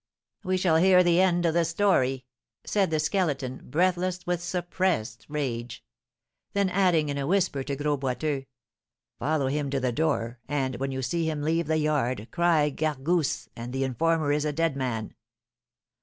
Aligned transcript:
"We 0.43 0.57
shall 0.57 0.77
hear 0.77 1.03
the 1.03 1.21
end 1.21 1.45
of 1.45 1.53
the 1.53 1.63
story," 1.63 2.25
said 2.65 2.89
the 2.89 2.99
Skeleton, 2.99 3.61
breathless 3.69 4.25
with 4.25 4.41
suppressed 4.41 5.27
rage; 5.29 5.83
then, 6.53 6.71
adding 6.71 7.09
in 7.09 7.19
a 7.19 7.27
whisper 7.27 7.61
to 7.61 7.75
Gros 7.75 7.99
Boiteux, 7.99 8.47
"Follow 9.19 9.45
him 9.45 9.69
to 9.69 9.79
the 9.79 9.91
door, 9.91 10.39
and, 10.47 10.77
when 10.77 10.91
you 10.91 11.03
see 11.03 11.29
him 11.29 11.43
leave 11.43 11.67
the 11.67 11.77
yard, 11.77 12.29
cry 12.31 12.71
Gargousse, 12.71 13.47
and 13.55 13.73
the 13.73 13.83
informer 13.83 14.31
is 14.31 14.43
a 14.43 14.51
dead 14.51 14.75
man." 14.75 15.13